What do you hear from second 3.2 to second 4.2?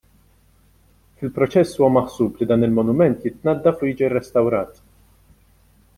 jitnaddaf u jiġi